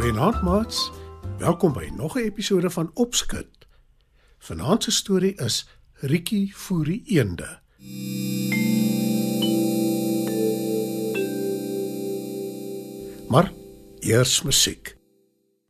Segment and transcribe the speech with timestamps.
[0.00, 0.90] Goeienaand maats.
[1.38, 3.66] Welkom by nog 'n episode van Opskud.
[4.38, 7.60] Vanaand se storie is Rikkie voer die eende.
[13.28, 13.52] Maar
[13.98, 14.96] eers musiek.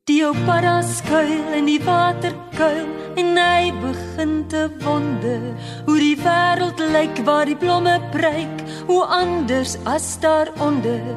[0.05, 5.41] Die ou para skuil in die waterkuil en hy begin te wonder
[5.85, 11.15] hoe die wêreld lyk waar die blomme breek, hoe anders as daaronder.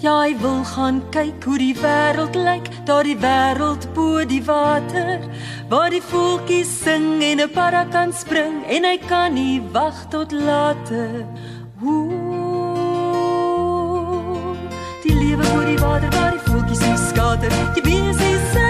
[0.00, 5.20] Ja, hy wil gaan kyk hoe die wêreld lyk, daar die wêreld bo die water,
[5.68, 10.32] waar die voeltjies sing en 'n para kan spring en hy kan nie wag tot
[10.32, 11.26] later.
[11.84, 12.56] Ooh,
[15.04, 18.69] die lewe bo die water, waar die voeltjies skater, die beesies in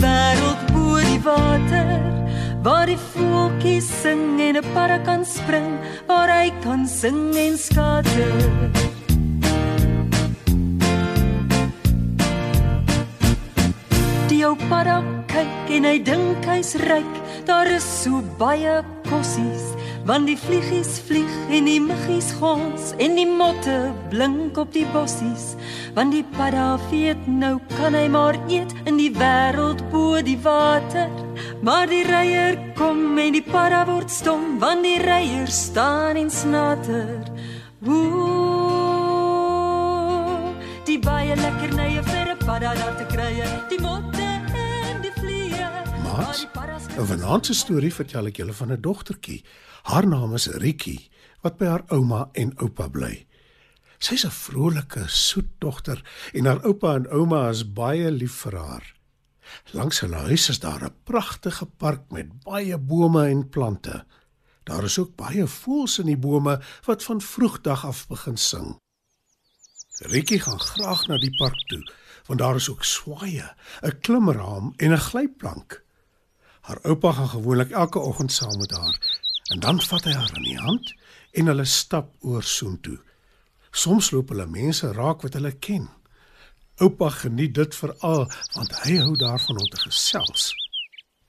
[0.00, 2.00] wêreld bo die water.
[2.62, 8.34] Waar die voeltjies sing en 'n para kan spring, waar hy kan sing en skater.
[14.28, 17.14] Die ou padda kyk en hy dink hy's ryk.
[17.46, 19.74] Daar is so baie kossies,
[20.08, 25.54] want die vliegies vlieg en die muggies gons en die motte blink op die bossies.
[25.96, 31.10] Want die padda weet nou kan hy maar eet in die wêreld bo die water.
[31.62, 37.24] Maar die reier kom en die padda word stom, want die reier staan en snater.
[37.86, 38.00] Ooh,
[40.88, 44.29] die baie lekker nye vir 'n padda daar te krye, die motte.
[46.20, 46.46] Maats,
[47.00, 49.44] 'n vanaand se storie vertel ek julle van 'n dogtertjie.
[49.82, 51.08] Haar naam is Rikkie
[51.40, 53.26] wat by haar ouma en oupa bly.
[53.98, 58.94] Sy's 'n vrolike, soet dogter en haar oupa en ouma is baie lief vir haar.
[59.72, 64.04] Langs hulle huis is daar 'n pragtige park met baie bome en plante.
[64.64, 68.76] Daar is ook baie voëls in die bome wat van vroegdag af begin sing.
[69.98, 71.92] Rikkie gaan graag na die park toe,
[72.26, 75.88] want daar is ook swaaye, 'n klimraam en 'n glyplank.
[76.70, 78.98] Haar oupa gaan gewoonlik elke oggend saam met haar
[79.52, 80.92] en dan vat hy haar in die hand
[81.32, 82.98] en hulle stap oor soontoe.
[83.70, 85.88] Soms loop hulle mense raak wat hulle ken.
[86.78, 88.22] Oupa geniet dit veral
[88.54, 90.52] want hy hou daarvan om te gesels.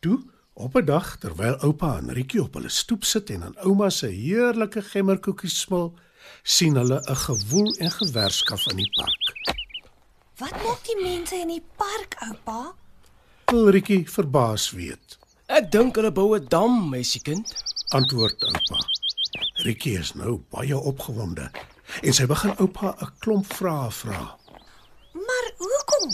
[0.06, 0.20] Toe,
[0.54, 4.08] op 'n dag terwyl oupa en Rikkie op hulle stoep sit en aan ouma se
[4.08, 5.98] heerlike gemmerkoekies smil,
[6.44, 9.26] sien hulle 'n gewoel en gewerskaf in die park.
[10.38, 12.76] Wat maak die mense in die park, oupa?
[13.46, 15.21] Wil Rikkie verbaas weet.
[15.52, 17.48] Ek dink hulle bou 'n dam, meisiekind.
[17.92, 18.78] antwoord oupa.
[19.66, 21.52] Rikkie is nou baie opgewonde
[22.02, 24.22] en sy begin oupa 'n klomp vrae vra.
[25.14, 26.08] Maar hoekom?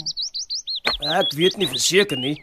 [1.20, 2.38] Ek weet nie verseker nie.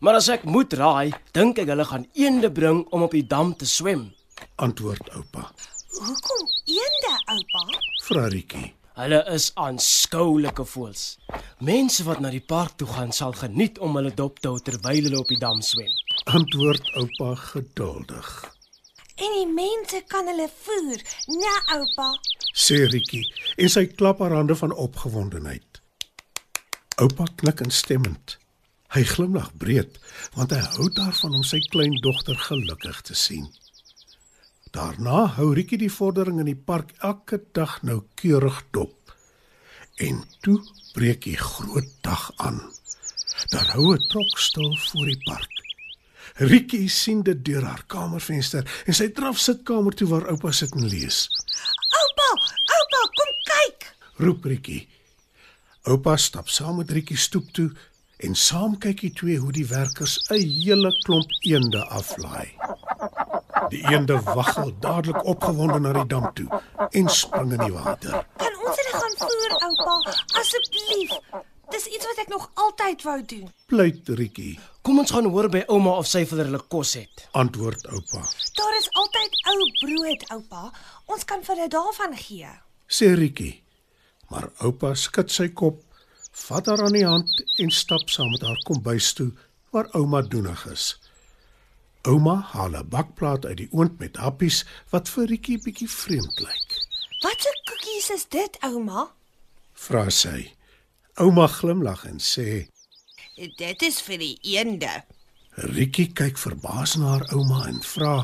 [0.00, 3.56] Maar as ek moet raai, dink ek hulle gaan eende bring om op die dam
[3.56, 4.14] te swem.
[4.56, 5.50] Antwoord oupa.
[5.98, 7.62] Hoekom eende, oupa?
[8.02, 8.74] Vra Rikkie.
[8.94, 11.18] Hulle is aanskoulike voëls.
[11.58, 15.02] Mense wat na die park toe gaan sal geniet om hulle dop te hou terwyl
[15.02, 15.90] hulle op die dam swem.
[16.24, 18.54] Antwoord oupa geduldig.
[19.14, 22.12] En die mense kan hulle voer, né, oupa?
[22.54, 23.24] Sê Rikkie
[23.56, 25.80] en sy klap haar hande van opgewondenheid.
[27.02, 28.36] Oupa knik instemmend.
[28.94, 29.98] Hy glimlag breed
[30.36, 33.48] want hy hou daarvan om sy klein dogter gelukkig te sien.
[34.72, 39.16] Daarna hou Rikkie die vordering in die park elke dag noukeurig dop.
[39.98, 40.60] En toe
[40.94, 42.62] breek die groot dag aan.
[43.50, 45.61] Dan hou 'n trok stil voor die park.
[46.40, 50.88] Rikkie sien dit deur haar kamervenster en sy draf sitkamer toe waar oupa sit en
[50.88, 51.26] lees.
[52.00, 52.28] Oupa,
[52.78, 53.88] oupa, kom kyk.
[54.24, 54.86] Roep Rikkie.
[55.90, 57.68] Oupa stap saam met Rikkie stoep toe
[58.22, 62.54] en saam kyk die twee hoe die werkers 'n hele klomp eende aflaai.
[63.68, 66.48] Die eende waggel dadelik opgewonde na die dam toe
[66.90, 68.24] en spring in die water.
[68.36, 69.94] Kan ons hulle gaan voer, oupa,
[70.40, 71.18] asseblief.
[71.72, 72.28] Dis iets wat ek
[72.92, 73.48] altyd wou doen.
[73.66, 77.28] Pleit Rietjie, Kom ons gaan hoor by ouma of sy vir hulle kos het.
[77.32, 78.22] antwoord oupa.
[78.58, 80.72] Daar is altyd ou brood, oupa.
[81.06, 82.48] Ons kan vir hulle daarvan gee.
[82.88, 83.62] Sê Rietjie.
[84.30, 85.80] Maar oupa skud sy kop,
[86.32, 89.30] vat haar aan die hand en stap saam met haar kombuis toe
[89.70, 90.96] waar ouma doenig is.
[92.04, 96.68] Ouma haal 'n bakplaat uit die oond met happies wat vir Rietjie bietjie vreemd lyk.
[97.22, 99.12] Wat 'n koekies is dit, ouma?
[99.72, 100.52] Vra sy.
[101.20, 102.66] Ouma glimlag en sê:
[103.42, 104.90] Dit is vir die eende.
[105.58, 108.20] Rietjie kyk verbaas na haar ouma en vra: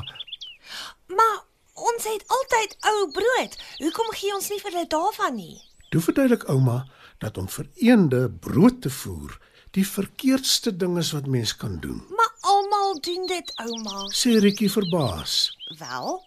[1.11, 1.41] Maar
[1.75, 3.57] ons het altyd ou brood.
[3.83, 5.59] Hoekom gee ons nie vir hulle daarvan nie?
[5.91, 6.87] "Toe verduidelik ouma
[7.19, 12.05] dat om vir eende brood te voer die verkeerdste ding is wat mens kan doen."
[12.15, 14.07] Maar almal doen dit, ouma.
[14.15, 15.51] Sê Rietjie verbaas.
[15.79, 16.23] Wel,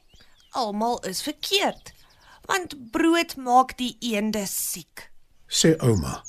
[0.50, 1.94] almal is verkeerd.
[2.46, 5.12] Want brood maak die eende siek.
[5.48, 6.24] Sê ouma.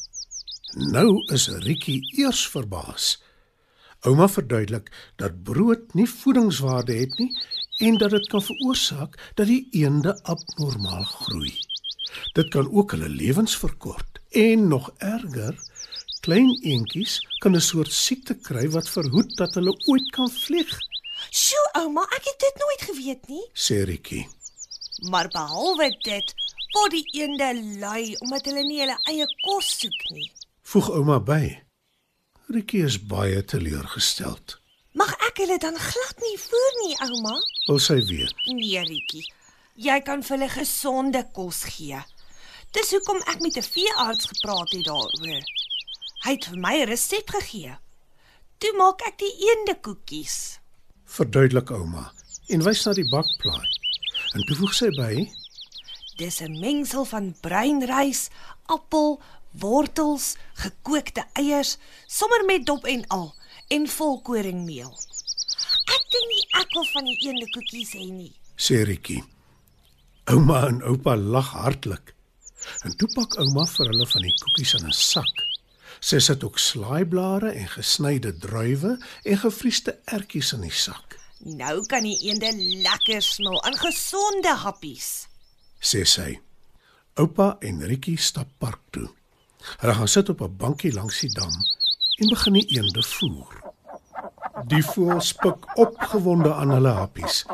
[0.72, 3.18] Nou is Rietjie eers verbaas.
[4.08, 4.88] Ouma verduidelik
[5.20, 7.28] dat brood nie voedingswaarde het nie
[7.84, 11.52] en dat dit kan veroorsaak dat die eende abnormaal groei.
[12.32, 15.58] Dit kan ook hulle lewens verkort en nog erger,
[16.20, 20.78] klein eentjies kan 'n soort siekte kry wat verhoed dat hulle ooit kan vlieg,
[21.30, 23.44] Sjoe, ouma, ek het dit nooit geweet nie.
[23.54, 24.28] sê Rietjie.
[25.10, 26.34] Maar behalwe dit,
[26.74, 30.32] word die eende lui omdat hulle nie hulle eie kos soek nie.
[30.72, 31.42] Voeg ouma by.
[32.48, 34.54] Rietjie is baie teleurgesteld.
[34.96, 37.34] Mag ek hulle dan glad nie voer nie, ouma?
[37.66, 38.32] Wil sy weet.
[38.48, 39.26] Nee, Rietjie.
[39.76, 42.00] Jy kan vir hulle gesonde kos gee.
[42.72, 45.44] Dis hoekom ek met 'n veearts gepraat het daaroor.
[46.24, 47.76] Hy het vir my 'n resep gegee.
[48.58, 50.58] Toe maak ek die eende koekies.
[51.04, 52.12] verduidelik ouma
[52.48, 53.72] en wys na die bakplaat.
[54.34, 55.28] En toe voeg sy by:
[56.16, 58.30] Dis 'n mengsel van bruin rys,
[58.66, 59.20] appel,
[59.52, 63.34] wortels, gekookte eiers, sommer met dop en al
[63.68, 64.92] en volkoringmeel.
[65.92, 68.32] Ek dink nie ek wil van die eende koekies hê nie.
[68.56, 69.22] sê Rietjie.
[70.30, 72.14] Ouma en oupa lag hartlik.
[72.86, 75.42] En toe pak ouma vir hulle van die koekies in 'n sak.
[76.00, 81.18] Sy sit ook slaaiblare en gesnyde druiwe en gevriesde ertjies in die sak.
[81.40, 82.52] Nou kan die eende
[82.82, 85.26] lekker smil aan gesonde happies.
[85.80, 86.40] sê sy.
[87.14, 89.08] Oupa en Rietjie stap park toe.
[89.80, 91.54] Hulle gaan sit op 'n bankie langs die dam
[92.20, 93.60] en begin die eende voer.
[94.66, 97.44] Die voëls pik opgewonde aan hulle happies.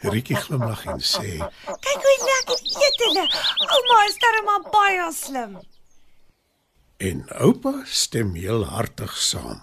[0.00, 1.30] Rietjie glimlag en sê:
[1.86, 3.26] Kyk hoe lekker eet hulle.
[3.76, 5.58] Ouma is darem maar baie slim.
[6.96, 9.62] En oupa stem heel hartig saam.